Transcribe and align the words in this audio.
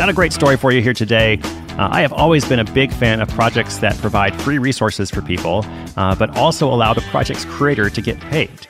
Got 0.00 0.08
a 0.08 0.14
great 0.14 0.32
story 0.32 0.56
for 0.56 0.72
you 0.72 0.80
here 0.80 0.94
today. 0.94 1.38
Uh, 1.78 1.90
I 1.92 2.00
have 2.00 2.14
always 2.14 2.42
been 2.48 2.58
a 2.58 2.64
big 2.64 2.90
fan 2.90 3.20
of 3.20 3.28
projects 3.28 3.76
that 3.80 3.94
provide 3.98 4.34
free 4.40 4.56
resources 4.56 5.10
for 5.10 5.20
people, 5.20 5.62
uh, 5.98 6.14
but 6.14 6.34
also 6.38 6.72
allow 6.72 6.94
the 6.94 7.02
project's 7.02 7.44
creator 7.44 7.90
to 7.90 8.00
get 8.00 8.18
paid. 8.18 8.66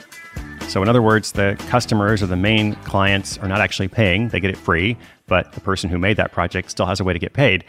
So, 0.67 0.83
in 0.83 0.89
other 0.89 1.01
words, 1.01 1.31
the 1.31 1.55
customers 1.69 2.21
or 2.21 2.27
the 2.27 2.37
main 2.37 2.75
clients 2.83 3.39
are 3.39 3.47
not 3.47 3.61
actually 3.61 3.87
paying, 3.87 4.31
they 4.31 4.41
get 4.41 4.51
it 4.51 4.57
free, 4.57 4.97
but 5.29 5.53
the 5.53 5.61
person 5.61 5.89
who 5.89 5.99
made 5.99 6.17
that 6.17 6.33
project 6.33 6.69
still 6.69 6.87
has 6.87 6.99
a 6.99 7.05
way 7.05 7.13
to 7.13 7.21
get 7.21 7.33
paid. 7.33 7.65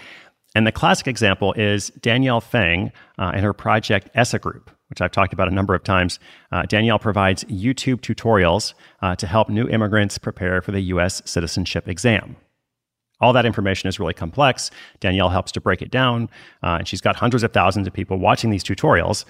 And 0.55 0.65
the 0.65 0.71
classic 0.71 1.07
example 1.07 1.53
is 1.53 1.89
Danielle 2.01 2.41
Fang 2.41 2.91
uh, 3.19 3.29
and 3.35 3.45
her 3.45 3.53
project 3.53 4.09
ESSA 4.15 4.39
Group, 4.39 4.71
which 4.89 5.01
I've 5.01 5.11
talked 5.11 5.33
about 5.33 5.47
a 5.47 5.53
number 5.53 5.75
of 5.75 5.83
times. 5.83 6.17
Uh, 6.51 6.63
Danielle 6.63 6.97
provides 6.97 7.43
YouTube 7.43 8.01
tutorials 8.01 8.73
uh, 9.03 9.15
to 9.17 9.27
help 9.27 9.49
new 9.49 9.67
immigrants 9.67 10.17
prepare 10.17 10.63
for 10.63 10.71
the 10.71 10.81
U.S. 10.81 11.21
citizenship 11.25 11.87
exam. 11.87 12.37
All 13.21 13.33
that 13.33 13.45
information 13.45 13.87
is 13.87 13.99
really 13.99 14.13
complex. 14.13 14.71
Danielle 14.99 15.29
helps 15.29 15.51
to 15.53 15.61
break 15.61 15.81
it 15.81 15.91
down, 15.91 16.29
uh, 16.63 16.77
and 16.79 16.87
she's 16.87 17.01
got 17.01 17.15
hundreds 17.15 17.43
of 17.43 17.53
thousands 17.53 17.87
of 17.87 17.93
people 17.93 18.17
watching 18.17 18.49
these 18.49 18.63
tutorials. 18.63 19.25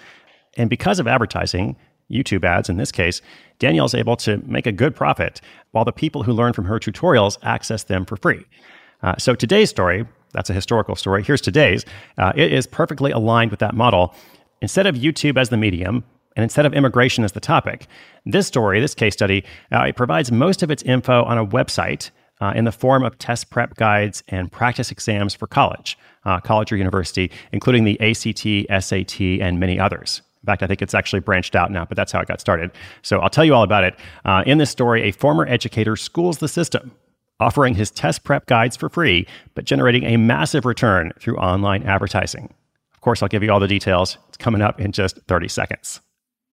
And 0.58 0.70
because 0.70 1.00
of 1.00 1.08
advertising, 1.08 1.75
YouTube 2.09 2.44
ads 2.44 2.70
in 2.70 2.78
this 2.78 2.92
case, 2.92 3.22
Danielle's 3.59 3.94
able 3.94 4.16
to 4.17 4.38
make 4.45 4.66
a 4.66 4.72
good 4.72 4.95
profit 4.95 5.39
while 5.72 5.86
the 5.86 5.92
people 5.92 6.23
who 6.23 6.33
learn 6.33 6.53
from 6.53 6.66
her 6.66 6.80
tutorials 6.80 7.38
access 7.44 7.83
them 7.83 8.06
for 8.06 8.17
free. 8.17 8.45
Uh, 9.04 9.16
so 9.17 9.33
today's 9.33 9.70
story, 9.70 10.05
that's 10.33 10.49
a 10.49 10.54
historical 10.54 10.95
story. 10.95 11.23
Here's 11.23 11.42
today's. 11.42 11.86
Uh, 12.17 12.33
it 12.36 12.52
is 12.52 12.67
perfectly 12.67 13.11
aligned 13.11 13.52
with 13.52 13.60
that 13.60 13.76
model. 13.76 14.14
Instead 14.61 14.87
of 14.87 14.95
YouTube 14.95 15.37
as 15.37 15.49
the 15.49 15.58
medium, 15.58 16.04
and 16.36 16.43
instead 16.43 16.66
of 16.66 16.73
immigration 16.73 17.23
as 17.23 17.33
the 17.33 17.39
topic, 17.39 17.87
this 18.26 18.48
story, 18.48 18.80
this 18.80 18.95
case 18.95 19.14
study, 19.14 19.43
uh, 19.71 19.83
it 19.83 19.95
provides 19.95 20.32
most 20.32 20.64
of 20.64 20.71
its 20.71 20.83
info 20.83 21.23
on 21.23 21.37
a 21.37 21.45
website 21.45 22.11
uh, 22.42 22.52
in 22.56 22.66
the 22.66 22.72
form 22.72 23.04
of 23.04 23.18
test 23.18 23.50
prep 23.50 23.76
guides 23.76 24.24
and 24.28 24.52
practice 24.52 24.92
exams 24.92 25.34
for 25.34 25.48
college, 25.48 25.98
uh, 26.26 26.40
college 26.40 26.72
or 26.72 26.76
university, 26.76 27.32
including 27.52 27.86
the 27.86 28.00
ACT, 28.02 28.84
SAT, 28.84 29.22
and 29.22 29.60
many 29.60 29.80
others. 29.80 30.22
In 30.42 30.48
fact, 30.48 30.64
I 30.64 30.68
think 30.68 30.82
it's 30.82 30.96
actually 30.96 31.20
branched 31.20 31.56
out 31.56 31.72
now, 31.72 31.86
but 31.86 31.96
that's 31.96 32.12
how 32.12 32.20
it 32.20 32.28
got 32.28 32.42
started. 32.42 32.72
So 33.04 33.20
I'll 33.20 33.30
tell 33.30 33.46
you 33.46 33.54
all 33.54 33.64
about 33.64 33.84
it. 33.84 33.96
Uh, 34.26 34.44
in 34.46 34.58
this 34.58 34.72
story, 34.72 35.04
a 35.04 35.12
former 35.12 35.46
educator 35.48 35.96
schools 35.96 36.40
the 36.40 36.48
system, 36.48 36.92
offering 37.40 37.76
his 37.76 37.92
test 37.92 38.24
prep 38.24 38.48
guides 38.48 38.76
for 38.76 38.90
free, 38.90 39.28
but 39.54 39.66
generating 39.66 40.04
a 40.04 40.18
massive 40.18 40.66
return 40.66 41.12
through 41.20 41.38
online 41.38 41.84
advertising. 41.84 42.52
Of 42.94 43.02
course, 43.02 43.22
I'll 43.22 43.30
give 43.30 43.44
you 43.44 43.52
all 43.52 43.60
the 43.60 43.68
details. 43.68 44.18
It's 44.30 44.38
coming 44.38 44.62
up 44.62 44.82
in 44.82 44.92
just 44.92 45.20
30 45.28 45.48
seconds. 45.48 46.02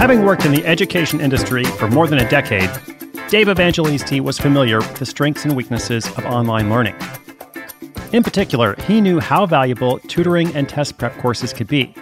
Having 0.00 0.24
worked 0.24 0.46
in 0.46 0.52
the 0.52 0.64
education 0.64 1.20
industry 1.20 1.62
for 1.62 1.86
more 1.86 2.06
than 2.06 2.20
a 2.20 2.30
decade, 2.30 2.70
Dave 3.28 3.48
Evangelisti 3.48 4.18
was 4.18 4.38
familiar 4.38 4.78
with 4.78 4.94
the 4.94 5.04
strengths 5.04 5.44
and 5.44 5.54
weaknesses 5.54 6.06
of 6.16 6.24
online 6.24 6.70
learning. 6.70 6.96
In 8.10 8.22
particular, 8.22 8.76
he 8.86 9.02
knew 9.02 9.20
how 9.20 9.44
valuable 9.44 9.98
tutoring 9.98 10.56
and 10.56 10.66
test 10.66 10.96
prep 10.96 11.14
courses 11.18 11.52
could 11.52 11.66
be. 11.66 11.94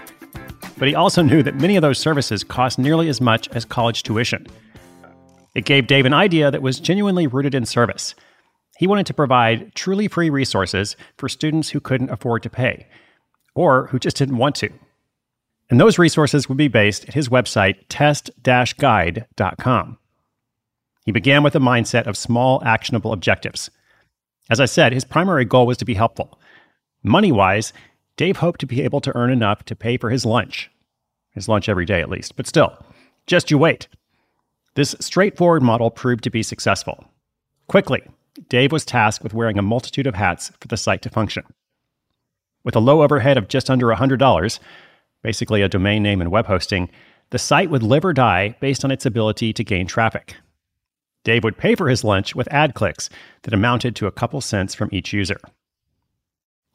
But 0.78 0.86
he 0.86 0.94
also 0.94 1.22
knew 1.22 1.42
that 1.42 1.56
many 1.56 1.74
of 1.74 1.82
those 1.82 1.98
services 1.98 2.44
cost 2.44 2.78
nearly 2.78 3.08
as 3.08 3.20
much 3.20 3.48
as 3.48 3.64
college 3.64 4.04
tuition. 4.04 4.46
It 5.56 5.64
gave 5.64 5.88
Dave 5.88 6.06
an 6.06 6.14
idea 6.14 6.52
that 6.52 6.62
was 6.62 6.78
genuinely 6.78 7.26
rooted 7.26 7.52
in 7.52 7.66
service. 7.66 8.14
He 8.78 8.86
wanted 8.86 9.06
to 9.06 9.14
provide 9.14 9.74
truly 9.74 10.06
free 10.06 10.30
resources 10.30 10.94
for 11.16 11.28
students 11.28 11.70
who 11.70 11.80
couldn't 11.80 12.10
afford 12.10 12.44
to 12.44 12.48
pay, 12.48 12.86
or 13.56 13.88
who 13.88 13.98
just 13.98 14.16
didn't 14.16 14.36
want 14.36 14.54
to. 14.54 14.70
And 15.70 15.78
those 15.78 15.98
resources 15.98 16.48
would 16.48 16.58
be 16.58 16.68
based 16.68 17.08
at 17.08 17.14
his 17.14 17.28
website, 17.28 17.76
test 17.88 18.30
guide.com. 18.42 19.98
He 21.04 21.12
began 21.12 21.42
with 21.42 21.54
a 21.54 21.60
mindset 21.60 22.06
of 22.06 22.16
small, 22.16 22.62
actionable 22.64 23.12
objectives. 23.12 23.70
As 24.50 24.60
I 24.60 24.64
said, 24.64 24.92
his 24.92 25.04
primary 25.04 25.44
goal 25.44 25.66
was 25.66 25.76
to 25.78 25.84
be 25.84 25.94
helpful. 25.94 26.38
Money 27.02 27.32
wise, 27.32 27.72
Dave 28.16 28.38
hoped 28.38 28.60
to 28.60 28.66
be 28.66 28.82
able 28.82 29.00
to 29.02 29.16
earn 29.16 29.30
enough 29.30 29.64
to 29.64 29.76
pay 29.76 29.96
for 29.96 30.10
his 30.10 30.24
lunch. 30.24 30.70
His 31.32 31.48
lunch 31.48 31.68
every 31.68 31.84
day, 31.84 32.00
at 32.00 32.08
least. 32.08 32.36
But 32.36 32.46
still, 32.46 32.76
just 33.26 33.50
you 33.50 33.58
wait. 33.58 33.88
This 34.74 34.96
straightforward 35.00 35.62
model 35.62 35.90
proved 35.90 36.24
to 36.24 36.30
be 36.30 36.42
successful. 36.42 37.04
Quickly, 37.68 38.02
Dave 38.48 38.72
was 38.72 38.84
tasked 38.84 39.22
with 39.22 39.34
wearing 39.34 39.58
a 39.58 39.62
multitude 39.62 40.06
of 40.06 40.14
hats 40.14 40.50
for 40.60 40.68
the 40.68 40.76
site 40.76 41.02
to 41.02 41.10
function. 41.10 41.44
With 42.64 42.74
a 42.76 42.80
low 42.80 43.02
overhead 43.02 43.36
of 43.36 43.48
just 43.48 43.70
under 43.70 43.86
$100, 43.86 44.58
basically 45.22 45.62
a 45.62 45.68
domain 45.68 46.02
name 46.02 46.20
and 46.20 46.30
web 46.30 46.46
hosting, 46.46 46.90
the 47.30 47.38
site 47.38 47.70
would 47.70 47.82
live 47.82 48.04
or 48.04 48.12
die 48.12 48.56
based 48.60 48.84
on 48.84 48.90
its 48.90 49.06
ability 49.06 49.52
to 49.52 49.64
gain 49.64 49.86
traffic. 49.86 50.36
Dave 51.24 51.44
would 51.44 51.58
pay 51.58 51.74
for 51.74 51.88
his 51.88 52.04
lunch 52.04 52.34
with 52.34 52.52
ad 52.52 52.74
clicks 52.74 53.10
that 53.42 53.52
amounted 53.52 53.94
to 53.96 54.06
a 54.06 54.12
couple 54.12 54.40
cents 54.40 54.74
from 54.74 54.88
each 54.92 55.12
user. 55.12 55.40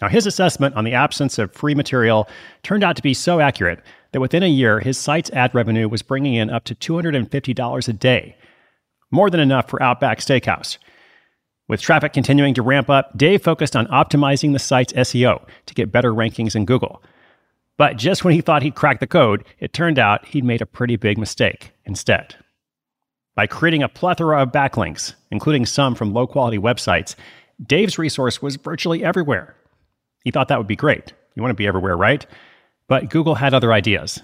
Now, 0.02 0.10
his 0.10 0.26
assessment 0.26 0.76
on 0.76 0.84
the 0.84 0.94
absence 0.94 1.40
of 1.40 1.54
free 1.54 1.76
material 1.76 2.28
turned 2.62 2.84
out 2.84 2.96
to 2.98 3.02
be 3.02 3.14
so 3.14 3.40
accurate 3.40 3.80
that 4.12 4.20
within 4.20 4.44
a 4.44 4.48
year, 4.48 4.80
his 4.80 4.98
site's 4.98 5.32
ad 5.32 5.56
revenue 5.56 5.88
was 5.88 6.02
bringing 6.02 6.36
in 6.36 6.50
up 6.50 6.66
to 6.66 6.76
$250 6.76 7.88
a 7.88 7.94
day, 7.94 8.36
more 9.12 9.30
than 9.30 9.40
enough 9.40 9.70
for 9.70 9.82
Outback 9.82 10.20
Steakhouse. 10.20 10.78
With 11.70 11.82
traffic 11.82 12.12
continuing 12.12 12.54
to 12.56 12.62
ramp 12.62 12.90
up, 12.90 13.18
Dave 13.18 13.42
focused 13.42 13.76
on 13.76 13.88
optimizing 13.88 14.52
the 14.52 14.60
site's 14.60 14.94
SEO 14.94 15.48
to 15.66 15.74
get 15.74 15.92
better 15.92 16.14
rankings 16.14 16.56
in 16.56 16.66
Google. 16.66 17.02
But 17.78 17.98
just 17.98 18.24
when 18.24 18.34
he 18.34 18.42
thought 18.42 18.62
he'd 18.62 18.76
cracked 18.76 19.00
the 19.00 19.08
code, 19.08 19.44
it 19.60 19.74
turned 19.74 19.98
out 19.98 20.28
he'd 20.28 20.46
made 20.46 20.62
a 20.62 20.66
pretty 20.66 20.96
big 20.96 21.18
mistake 21.18 21.72
instead. 21.86 22.36
By 23.36 23.48
creating 23.48 23.82
a 23.82 23.90
plethora 23.90 24.42
of 24.42 24.52
backlinks, 24.52 25.16
including 25.32 25.66
some 25.66 25.96
from 25.96 26.14
low 26.14 26.28
quality 26.28 26.60
websites, 26.60 27.16
Dave's 27.66 27.98
resource 27.98 28.42
was 28.42 28.58
virtually 28.58 29.04
everywhere. 29.04 29.56
He 30.24 30.32
thought 30.32 30.50
that 30.50 30.60
would 30.60 30.68
be 30.68 30.76
great. 30.76 31.14
You 31.36 31.42
want 31.42 31.50
to 31.50 31.56
be 31.56 31.68
everywhere, 31.68 31.98
right? 31.98 32.26
But 32.88 33.10
Google 33.10 33.36
had 33.36 33.54
other 33.54 33.74
ideas. 33.74 34.22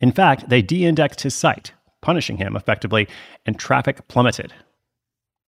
In 0.00 0.12
fact, 0.12 0.48
they 0.48 0.62
de 0.62 0.86
indexed 0.86 1.20
his 1.20 1.34
site, 1.34 1.72
punishing 2.00 2.38
him 2.38 2.56
effectively, 2.56 3.08
and 3.44 3.58
traffic 3.58 4.08
plummeted. 4.08 4.54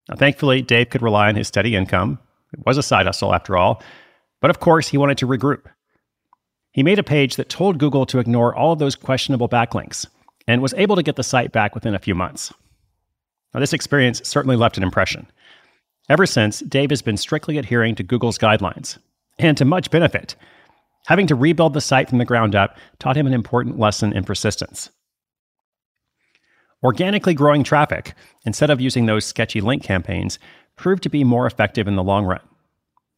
Now, 0.09 0.17
thankfully, 0.17 0.63
Dave 0.63 0.89
could 0.89 1.03
rely 1.03 1.29
on 1.29 1.37
his 1.37 1.49
steady 1.49 1.77
income. 1.77 2.19
It 2.55 2.65
was 2.65 2.79
a 2.79 2.83
side 2.83 3.05
hustle 3.05 3.35
after 3.35 3.59
all. 3.59 3.83
But 4.41 4.51
of 4.51 4.61
course, 4.61 4.89
he 4.89 4.97
wanted 4.97 5.19
to 5.19 5.27
regroup. 5.27 5.67
He 6.73 6.83
made 6.83 6.99
a 6.99 7.05
page 7.05 7.37
that 7.37 7.49
told 7.49 7.79
Google 7.79 8.07
to 8.07 8.19
ignore 8.19 8.55
all 8.55 8.73
of 8.73 8.79
those 8.79 8.95
questionable 8.95 9.49
backlinks 9.49 10.07
and 10.47 10.63
was 10.63 10.75
able 10.75 10.97
to 10.97 11.03
get 11.03 11.17
the 11.17 11.23
site 11.23 11.53
back 11.53 11.75
within 11.75 11.95
a 11.95 11.99
few 11.99 12.15
months. 12.15 12.53
Now, 13.53 13.61
this 13.61 13.73
experience 13.73 14.21
certainly 14.25 14.57
left 14.57 14.77
an 14.77 14.83
impression. 14.83 15.27
Ever 16.09 16.27
since, 16.27 16.61
Dave 16.61 16.91
has 16.91 17.03
been 17.03 17.17
strictly 17.17 17.59
adhering 17.59 17.95
to 17.97 18.03
Google's 18.03 18.39
guidelines, 18.39 18.99
and 19.39 19.57
to 19.57 19.65
much 19.65 19.91
benefit. 19.91 20.35
Having 21.07 21.29
to 21.29 21.35
rebuild 21.35 21.75
the 21.75 21.81
site 21.81 22.09
from 22.09 22.19
the 22.19 22.25
ground 22.25 22.55
up 22.55 22.77
taught 22.99 23.17
him 23.17 23.27
an 23.27 23.35
important 23.35 23.79
lesson 23.79 24.13
in 24.13 24.25
persistence. 24.25 24.91
Organically 26.83 27.35
growing 27.35 27.65
traffic, 27.65 28.15
instead 28.45 28.71
of 28.71 28.81
using 28.81 29.07
those 29.07 29.25
sketchy 29.25 29.61
link 29.61 29.83
campaigns, 29.83 30.39
proved 30.77 31.03
to 31.03 31.09
be 31.09 31.25
more 31.25 31.47
effective 31.47 31.89
in 31.89 31.97
the 31.97 32.03
long 32.03 32.25
run. 32.25 32.41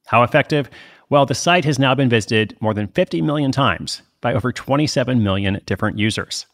How 0.07 0.23
effective? 0.23 0.71
Well, 1.11 1.27
the 1.27 1.35
site 1.35 1.65
has 1.65 1.81
now 1.81 1.97
been 1.97 2.09
visited 2.09 2.57
more 2.61 2.73
than 2.73 2.87
50 2.87 3.21
million 3.21 3.51
times 3.51 4.03
by 4.21 4.33
over 4.33 4.53
27 4.53 5.23
million 5.23 5.61
different 5.67 5.99
users. 5.99 6.47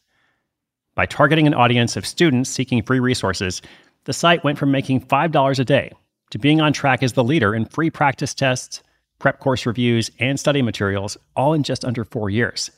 By 0.94 1.04
targeting 1.04 1.46
an 1.46 1.52
audience 1.52 1.94
of 1.94 2.06
students 2.06 2.48
seeking 2.48 2.82
free 2.82 2.98
resources, 2.98 3.60
the 4.04 4.14
site 4.14 4.42
went 4.44 4.58
from 4.58 4.70
making 4.70 5.02
$5 5.02 5.58
a 5.58 5.64
day 5.64 5.92
to 6.30 6.38
being 6.38 6.62
on 6.62 6.72
track 6.72 7.02
as 7.02 7.12
the 7.12 7.22
leader 7.22 7.54
in 7.54 7.66
free 7.66 7.90
practice 7.90 8.32
tests, 8.32 8.82
prep 9.18 9.40
course 9.40 9.66
reviews, 9.66 10.10
and 10.20 10.40
study 10.40 10.62
materials, 10.62 11.18
all 11.36 11.52
in 11.52 11.62
just 11.62 11.84
under 11.84 12.06
four 12.06 12.30
years. 12.30 12.70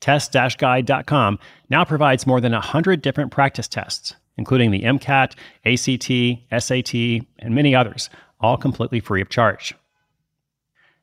Test-guide.com 0.00 1.38
now 1.70 1.84
provides 1.84 2.26
more 2.26 2.40
than 2.40 2.52
100 2.52 3.02
different 3.02 3.30
practice 3.30 3.68
tests, 3.68 4.14
including 4.36 4.72
the 4.72 4.82
MCAT, 4.82 5.36
ACT, 5.64 6.62
SAT, 6.62 7.24
and 7.38 7.54
many 7.54 7.72
others, 7.72 8.10
all 8.40 8.56
completely 8.56 8.98
free 8.98 9.22
of 9.22 9.28
charge. 9.28 9.74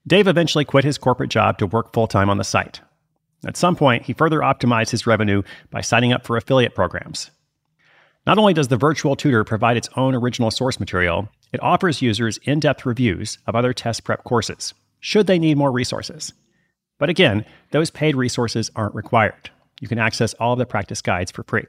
Dave 0.08 0.28
eventually 0.28 0.66
quit 0.66 0.84
his 0.84 0.98
corporate 0.98 1.30
job 1.30 1.58
to 1.58 1.68
work 1.68 1.94
full 1.94 2.08
time 2.08 2.30
on 2.30 2.38
the 2.38 2.44
site. 2.44 2.82
At 3.46 3.58
some 3.58 3.76
point, 3.76 4.04
he 4.04 4.14
further 4.14 4.40
optimized 4.40 4.92
his 4.92 5.08
revenue 5.08 5.44
by 5.72 5.82
signing 5.82 6.14
up 6.14 6.26
for 6.26 6.38
affiliate 6.38 6.76
programs. 6.76 7.32
Not 8.26 8.40
only 8.40 8.54
does 8.54 8.70
the 8.70 8.78
virtual 8.78 9.16
tutor 9.16 9.44
provide 9.44 9.78
its 9.78 9.90
own 9.96 10.16
original 10.16 10.50
source 10.50 10.80
material, 10.80 11.30
it 11.52 11.62
offers 11.62 12.02
users 12.02 12.40
in 12.40 12.60
depth 12.60 12.86
reviews 12.86 13.38
of 13.46 13.56
other 13.56 13.72
test 13.72 14.04
prep 14.04 14.24
courses, 14.24 14.74
should 15.00 15.28
they 15.28 15.38
need 15.38 15.58
more 15.58 15.72
resources. 15.72 16.34
But 16.98 17.10
again, 17.10 17.46
those 17.72 17.92
paid 17.92 18.16
resources 18.16 18.72
aren't 18.76 18.96
required. 18.96 19.52
You 19.80 19.88
can 19.88 20.00
access 20.00 20.34
all 20.36 20.54
of 20.54 20.60
the 20.60 20.66
practice 20.66 21.02
guides 21.02 21.32
for 21.32 21.44
free. 21.44 21.66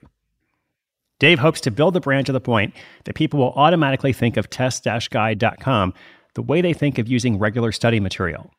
Dave 1.19 1.39
hopes 1.39 1.61
to 1.63 1.71
build 1.71 1.95
the 1.95 2.01
brand 2.01 2.27
to 2.27 2.33
the 2.33 2.41
point 2.41 2.75
that 3.05 3.15
people 3.15 3.41
will 3.41 3.53
automatically 3.53 4.13
think 4.13 4.37
of 4.37 4.51
test-guide.com 4.51 5.95
the 6.37 6.43
way 6.43 6.61
they 6.61 6.75
think 6.75 6.99
of 6.99 7.09
using 7.09 7.39
regular 7.39 7.73
study 7.73 7.99
material. 7.99 8.53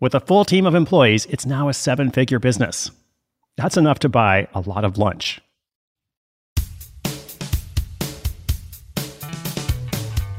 With 0.00 0.14
a 0.14 0.20
full 0.20 0.44
team 0.44 0.66
of 0.66 0.74
employees, 0.74 1.26
it's 1.26 1.44
now 1.44 1.68
a 1.68 1.74
seven 1.74 2.10
figure 2.10 2.38
business. 2.38 2.90
That's 3.56 3.76
enough 3.76 3.98
to 4.00 4.08
buy 4.08 4.48
a 4.54 4.60
lot 4.60 4.84
of 4.84 4.96
lunch. 4.96 5.40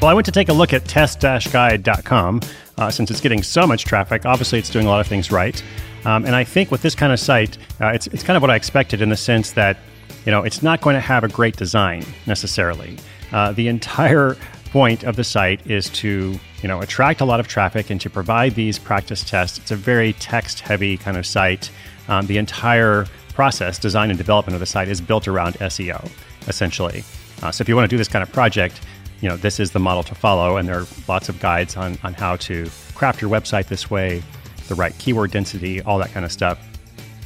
Well, 0.02 0.12
I 0.12 0.14
went 0.14 0.26
to 0.26 0.32
take 0.32 0.50
a 0.50 0.54
look 0.54 0.74
at 0.74 0.86
test-guide.com 0.86 2.42
uh, 2.78 2.92
since 2.92 3.12
it's 3.12 3.22
getting 3.22 3.44
so 3.44 3.66
much 3.66 3.86
traffic. 3.86 4.26
Obviously, 4.26 4.58
it's 4.60 4.70
doing 4.70 4.88
a 4.88 4.90
lot 4.90 5.00
of 5.00 5.08
things 5.08 5.32
right. 5.32 5.64
Um, 6.06 6.26
and 6.26 6.36
I 6.36 6.44
think 6.44 6.72
with 6.72 6.82
this 6.82 6.96
kind 6.96 7.14
of 7.14 7.20
site, 7.20 7.58
uh, 7.80 7.88
it's, 7.88 8.08
it's 8.08 8.24
kind 8.24 8.38
of 8.38 8.42
what 8.42 8.52
I 8.52 8.56
expected 8.56 9.02
in 9.02 9.10
the 9.10 9.18
sense 9.18 9.52
that, 9.52 9.78
you 10.26 10.32
know, 10.32 10.44
it's 10.44 10.64
not 10.64 10.82
going 10.82 10.96
to 10.96 11.00
have 11.00 11.24
a 11.24 11.28
great 11.28 11.58
design 11.58 12.04
necessarily. 12.26 12.98
Uh, 13.32 13.52
the 13.52 13.68
entire 13.68 14.38
point 14.78 15.04
of 15.06 15.16
the 15.16 15.24
site 15.24 15.66
is 15.66 15.90
to, 15.90 16.40
you 16.62 16.68
know, 16.68 16.82
attract 16.82 17.20
a 17.20 17.26
lot 17.26 17.40
of 17.40 17.48
traffic 17.48 17.90
and 17.90 18.00
to 18.00 18.12
provide 18.12 18.54
these 18.54 18.78
practice 18.78 19.24
tests. 19.24 19.58
It's 19.58 19.72
a 19.72 19.76
very 19.76 20.14
text-heavy 20.14 20.98
kind 20.98 21.18
of 21.18 21.26
site. 21.26 21.72
Um, 22.10 22.28
the 22.28 22.38
entire 22.38 23.08
process, 23.34 23.80
design 23.80 24.12
and 24.12 24.20
development 24.20 24.54
of 24.54 24.60
the 24.60 24.68
site, 24.68 24.88
is 24.88 25.02
built 25.02 25.28
around 25.28 25.56
SEO, 25.56 26.08
essentially. 26.48 27.04
Uh, 27.42 27.50
so 27.50 27.64
if 27.64 27.68
you 27.68 27.76
want 27.76 27.90
to 27.90 27.92
do 27.92 27.98
this 27.98 28.08
kind 28.08 28.22
of 28.22 28.32
project, 28.32 28.80
you 29.20 29.28
know, 29.28 29.36
this 29.36 29.60
is 29.60 29.72
the 29.72 29.80
model 29.80 30.04
to 30.04 30.14
follow. 30.14 30.58
And 30.58 30.70
there 30.70 30.82
are 30.82 30.88
lots 31.08 31.28
of 31.28 31.40
guides 31.40 31.76
on, 31.76 31.98
on 32.04 32.14
how 32.14 32.36
to 32.36 32.70
craft 32.94 33.20
your 33.20 33.32
website 33.32 33.70
this 33.70 33.90
way, 33.90 34.22
the 34.68 34.76
right 34.76 34.96
keyword 35.00 35.32
density, 35.32 35.82
all 35.82 35.98
that 35.98 36.12
kind 36.12 36.24
of 36.24 36.32
stuff. 36.32 36.60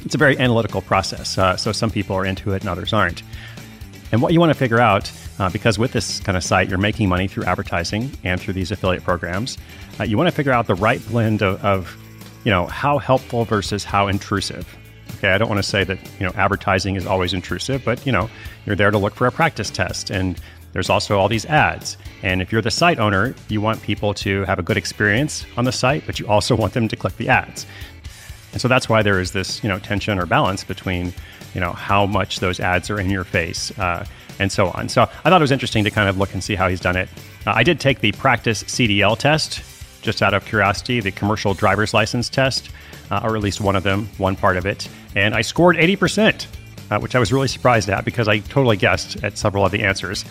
It's 0.06 0.14
a 0.14 0.18
very 0.18 0.38
analytical 0.38 0.80
process. 0.80 1.36
Uh, 1.36 1.58
so 1.58 1.70
some 1.70 1.90
people 1.90 2.16
are 2.16 2.24
into 2.24 2.54
it 2.54 2.62
and 2.62 2.70
others 2.70 2.94
aren't. 2.94 3.22
And 4.12 4.20
what 4.20 4.32
you 4.32 4.40
want 4.40 4.50
to 4.50 4.58
figure 4.58 4.78
out, 4.78 5.10
uh, 5.38 5.48
because 5.50 5.78
with 5.78 5.92
this 5.92 6.20
kind 6.20 6.36
of 6.36 6.44
site, 6.44 6.68
you're 6.68 6.78
making 6.78 7.08
money 7.08 7.26
through 7.26 7.44
advertising 7.44 8.10
and 8.24 8.40
through 8.40 8.54
these 8.54 8.70
affiliate 8.70 9.02
programs, 9.02 9.56
uh, 9.98 10.04
you 10.04 10.18
want 10.18 10.28
to 10.28 10.34
figure 10.34 10.52
out 10.52 10.66
the 10.66 10.74
right 10.74 11.04
blend 11.08 11.42
of, 11.42 11.64
of, 11.64 11.96
you 12.44 12.50
know, 12.50 12.66
how 12.66 12.98
helpful 12.98 13.44
versus 13.44 13.84
how 13.84 14.08
intrusive. 14.08 14.68
Okay, 15.16 15.32
I 15.32 15.38
don't 15.38 15.48
want 15.48 15.60
to 15.60 15.68
say 15.68 15.84
that 15.84 15.98
you 16.18 16.26
know 16.26 16.32
advertising 16.34 16.96
is 16.96 17.06
always 17.06 17.32
intrusive, 17.32 17.84
but 17.84 18.04
you 18.04 18.10
know 18.10 18.28
you're 18.66 18.74
there 18.74 18.90
to 18.90 18.98
look 18.98 19.14
for 19.14 19.26
a 19.26 19.30
practice 19.30 19.70
test, 19.70 20.10
and 20.10 20.40
there's 20.72 20.90
also 20.90 21.18
all 21.18 21.28
these 21.28 21.46
ads. 21.46 21.96
And 22.22 22.42
if 22.42 22.50
you're 22.50 22.62
the 22.62 22.70
site 22.70 22.98
owner, 22.98 23.34
you 23.48 23.60
want 23.60 23.82
people 23.82 24.14
to 24.14 24.42
have 24.44 24.58
a 24.58 24.62
good 24.62 24.76
experience 24.76 25.46
on 25.56 25.64
the 25.64 25.72
site, 25.72 26.04
but 26.06 26.18
you 26.18 26.26
also 26.26 26.56
want 26.62 26.72
them 26.72 26.88
to 26.88 26.96
click 26.96 27.16
the 27.18 27.28
ads. 27.28 27.66
And 28.52 28.60
so 28.60 28.68
that's 28.68 28.88
why 28.88 29.02
there 29.02 29.20
is 29.20 29.32
this, 29.32 29.62
you 29.62 29.68
know, 29.68 29.78
tension 29.78 30.18
or 30.18 30.26
balance 30.26 30.64
between, 30.64 31.12
you 31.54 31.60
know, 31.60 31.72
how 31.72 32.06
much 32.06 32.40
those 32.40 32.60
ads 32.60 32.90
are 32.90 33.00
in 33.00 33.10
your 33.10 33.24
face 33.24 33.76
uh, 33.78 34.04
and 34.38 34.52
so 34.52 34.68
on. 34.68 34.88
So 34.88 35.02
I 35.02 35.30
thought 35.30 35.40
it 35.40 35.44
was 35.44 35.52
interesting 35.52 35.84
to 35.84 35.90
kind 35.90 36.08
of 36.08 36.18
look 36.18 36.32
and 36.34 36.42
see 36.42 36.54
how 36.54 36.68
he's 36.68 36.80
done 36.80 36.96
it. 36.96 37.08
Uh, 37.46 37.52
I 37.54 37.62
did 37.62 37.80
take 37.80 38.00
the 38.00 38.12
practice 38.12 38.62
CDL 38.64 39.18
test 39.18 39.62
just 40.02 40.22
out 40.22 40.34
of 40.34 40.44
curiosity, 40.44 41.00
the 41.00 41.12
commercial 41.12 41.54
driver's 41.54 41.94
license 41.94 42.28
test, 42.28 42.70
uh, 43.10 43.20
or 43.22 43.36
at 43.36 43.42
least 43.42 43.60
one 43.60 43.76
of 43.76 43.82
them, 43.82 44.08
one 44.18 44.36
part 44.36 44.56
of 44.56 44.66
it, 44.66 44.88
and 45.14 45.34
I 45.34 45.42
scored 45.42 45.76
80%, 45.76 46.46
uh, 46.90 46.98
which 46.98 47.14
I 47.14 47.18
was 47.18 47.32
really 47.32 47.48
surprised 47.48 47.88
at 47.88 48.04
because 48.04 48.28
I 48.28 48.38
totally 48.40 48.76
guessed 48.76 49.22
at 49.22 49.38
several 49.38 49.64
of 49.64 49.72
the 49.72 49.82
answers. 49.82 50.24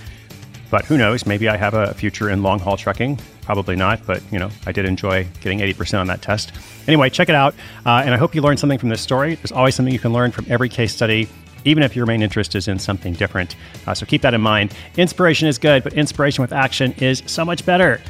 But 0.72 0.86
who 0.86 0.98
knows? 0.98 1.26
Maybe 1.26 1.50
I 1.50 1.58
have 1.58 1.74
a 1.74 1.94
future 1.94 2.30
in 2.30 2.42
long 2.42 2.58
haul 2.58 2.78
trucking. 2.78 3.20
Probably 3.42 3.76
not, 3.76 4.04
but 4.08 4.24
you 4.32 4.40
know, 4.40 4.50
I 4.66 4.72
did 4.72 4.86
enjoy 4.86 5.28
getting 5.42 5.60
80% 5.60 6.00
on 6.00 6.08
that 6.08 6.22
test. 6.22 6.54
Anyway, 6.88 7.10
check 7.10 7.28
it 7.28 7.36
out. 7.36 7.54
Uh, 7.86 8.02
and 8.06 8.14
I 8.14 8.18
hope 8.18 8.34
you 8.34 8.42
learned 8.42 8.60
something 8.60 8.80
from 8.80 8.90
this 8.90 9.02
story. 9.02 9.36
There's 9.36 9.52
always 9.52 9.76
something 9.76 9.94
you 9.94 10.00
can 10.00 10.14
learn 10.14 10.32
from 10.32 10.46
every 10.50 10.70
case 10.70 10.96
study, 10.96 11.28
even 11.66 11.84
if 11.84 11.94
your 11.94 12.06
main 12.06 12.22
interest 12.22 12.56
is 12.56 12.70
in 12.70 12.80
something 12.80 13.14
different. 13.14 13.58
Uh, 13.86 13.94
so 13.94 14.06
keep 14.06 14.22
that 14.22 14.34
in 14.34 14.42
mind. 14.42 14.74
Inspiration 14.96 15.50
is 15.50 15.58
good, 15.58 15.84
but 15.84 15.94
inspiration 15.94 16.42
with 16.42 16.54
action 16.54 16.94
is 16.94 17.22
so 17.26 17.44
much 17.44 17.66
better. 17.66 18.02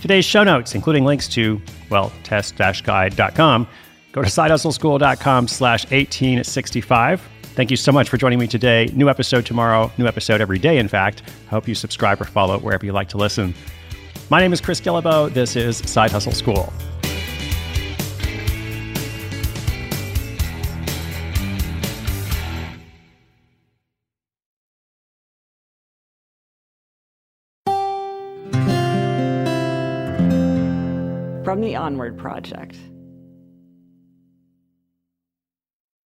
Today's 0.00 0.24
show 0.24 0.42
notes, 0.42 0.74
including 0.74 1.04
links 1.04 1.28
to, 1.28 1.60
well, 1.90 2.10
test-guide.com, 2.24 3.68
go 4.12 4.22
to 4.22 4.28
sidehustleschool.com 4.28 5.46
slash 5.46 5.84
1865. 5.84 7.28
Thank 7.54 7.70
you 7.70 7.76
so 7.76 7.92
much 7.92 8.08
for 8.08 8.16
joining 8.16 8.38
me 8.38 8.46
today. 8.46 8.90
New 8.94 9.10
episode 9.10 9.44
tomorrow, 9.44 9.92
new 9.98 10.06
episode 10.06 10.40
every 10.40 10.58
day, 10.58 10.78
in 10.78 10.88
fact. 10.88 11.22
I 11.46 11.50
hope 11.50 11.68
you 11.68 11.74
subscribe 11.74 12.18
or 12.20 12.24
follow 12.24 12.58
wherever 12.58 12.86
you 12.86 12.92
like 12.92 13.10
to 13.10 13.18
listen. 13.18 13.54
My 14.30 14.40
name 14.40 14.54
is 14.54 14.60
Chris 14.62 14.80
Guillebeau. 14.80 15.32
This 15.34 15.54
is 15.54 15.76
Side 15.76 16.10
Hustle 16.10 16.32
School. 16.32 16.72
From 31.44 31.60
the 31.60 31.76
Onward 31.76 32.16
Project. 32.16 32.78